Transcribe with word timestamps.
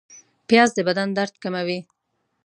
پیاز 0.47 0.69
د 0.75 0.79
بدن 0.87 1.09
درد 1.17 1.33
کموي 1.43 1.79